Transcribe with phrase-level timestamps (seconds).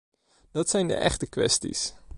[0.51, 1.93] Dat zijn de echte kwesties!